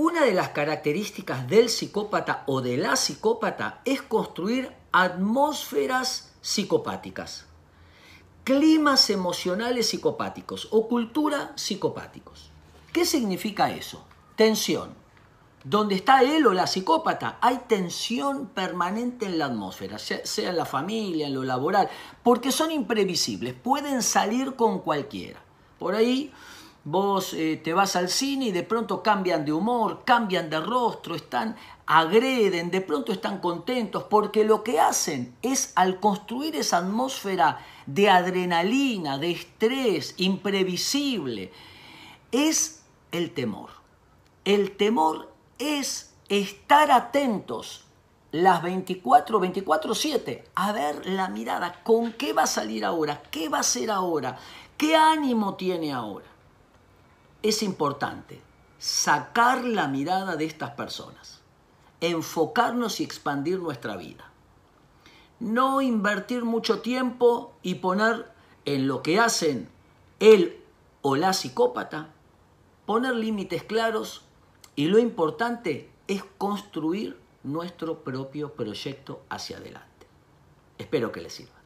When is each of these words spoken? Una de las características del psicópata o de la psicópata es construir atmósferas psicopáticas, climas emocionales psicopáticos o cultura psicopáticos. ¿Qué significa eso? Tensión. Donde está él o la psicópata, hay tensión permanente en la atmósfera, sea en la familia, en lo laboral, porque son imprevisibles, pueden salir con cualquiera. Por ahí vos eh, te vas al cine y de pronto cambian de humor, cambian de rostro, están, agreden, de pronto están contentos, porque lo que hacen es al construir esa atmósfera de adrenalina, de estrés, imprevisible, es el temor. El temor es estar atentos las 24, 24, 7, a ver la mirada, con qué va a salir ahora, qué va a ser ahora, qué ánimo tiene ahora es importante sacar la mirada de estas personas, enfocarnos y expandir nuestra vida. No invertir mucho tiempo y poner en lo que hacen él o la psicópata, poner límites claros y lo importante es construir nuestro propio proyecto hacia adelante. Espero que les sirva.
Una 0.00 0.24
de 0.24 0.32
las 0.32 0.50
características 0.50 1.48
del 1.48 1.68
psicópata 1.68 2.44
o 2.46 2.60
de 2.60 2.76
la 2.76 2.94
psicópata 2.94 3.80
es 3.84 4.00
construir 4.00 4.72
atmósferas 4.92 6.32
psicopáticas, 6.40 7.46
climas 8.44 9.10
emocionales 9.10 9.88
psicopáticos 9.88 10.68
o 10.70 10.86
cultura 10.86 11.50
psicopáticos. 11.56 12.52
¿Qué 12.92 13.04
significa 13.04 13.72
eso? 13.72 14.04
Tensión. 14.36 14.90
Donde 15.64 15.96
está 15.96 16.22
él 16.22 16.46
o 16.46 16.52
la 16.52 16.68
psicópata, 16.68 17.38
hay 17.40 17.62
tensión 17.66 18.50
permanente 18.50 19.26
en 19.26 19.36
la 19.36 19.46
atmósfera, 19.46 19.98
sea 19.98 20.50
en 20.50 20.56
la 20.56 20.64
familia, 20.64 21.26
en 21.26 21.34
lo 21.34 21.42
laboral, 21.42 21.90
porque 22.22 22.52
son 22.52 22.70
imprevisibles, 22.70 23.52
pueden 23.52 24.04
salir 24.04 24.54
con 24.54 24.78
cualquiera. 24.78 25.42
Por 25.80 25.96
ahí 25.96 26.32
vos 26.90 27.34
eh, 27.34 27.60
te 27.62 27.74
vas 27.74 27.96
al 27.96 28.08
cine 28.08 28.46
y 28.46 28.52
de 28.52 28.62
pronto 28.62 29.02
cambian 29.02 29.44
de 29.44 29.52
humor, 29.52 30.02
cambian 30.04 30.48
de 30.48 30.58
rostro, 30.58 31.14
están, 31.14 31.54
agreden, 31.86 32.70
de 32.70 32.80
pronto 32.80 33.12
están 33.12 33.40
contentos, 33.40 34.04
porque 34.04 34.44
lo 34.44 34.62
que 34.62 34.80
hacen 34.80 35.34
es 35.42 35.72
al 35.74 36.00
construir 36.00 36.56
esa 36.56 36.78
atmósfera 36.78 37.58
de 37.86 38.08
adrenalina, 38.08 39.18
de 39.18 39.32
estrés, 39.32 40.14
imprevisible, 40.16 41.52
es 42.32 42.82
el 43.12 43.32
temor. 43.32 43.70
El 44.44 44.76
temor 44.76 45.30
es 45.58 46.14
estar 46.30 46.90
atentos 46.90 47.84
las 48.32 48.62
24, 48.62 49.40
24, 49.40 49.94
7, 49.94 50.44
a 50.54 50.72
ver 50.72 51.06
la 51.06 51.28
mirada, 51.28 51.82
con 51.82 52.12
qué 52.12 52.32
va 52.32 52.44
a 52.44 52.46
salir 52.46 52.84
ahora, 52.84 53.22
qué 53.30 53.50
va 53.50 53.58
a 53.58 53.62
ser 53.62 53.90
ahora, 53.90 54.38
qué 54.78 54.96
ánimo 54.96 55.54
tiene 55.54 55.92
ahora 55.92 56.37
es 57.42 57.62
importante 57.62 58.40
sacar 58.78 59.64
la 59.64 59.88
mirada 59.88 60.36
de 60.36 60.44
estas 60.44 60.70
personas, 60.70 61.40
enfocarnos 62.00 63.00
y 63.00 63.04
expandir 63.04 63.58
nuestra 63.58 63.96
vida. 63.96 64.30
No 65.40 65.80
invertir 65.80 66.44
mucho 66.44 66.80
tiempo 66.80 67.54
y 67.62 67.76
poner 67.76 68.30
en 68.64 68.88
lo 68.88 69.02
que 69.02 69.20
hacen 69.20 69.68
él 70.18 70.62
o 71.02 71.16
la 71.16 71.32
psicópata, 71.32 72.08
poner 72.86 73.14
límites 73.14 73.62
claros 73.62 74.22
y 74.74 74.86
lo 74.86 74.98
importante 74.98 75.90
es 76.08 76.24
construir 76.38 77.20
nuestro 77.44 78.02
propio 78.02 78.54
proyecto 78.54 79.22
hacia 79.28 79.58
adelante. 79.58 80.06
Espero 80.76 81.12
que 81.12 81.20
les 81.20 81.32
sirva. 81.32 81.58